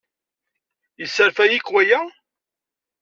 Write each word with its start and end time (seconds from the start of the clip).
Yesserfay-ik 0.99 1.67
waya? 1.73 2.01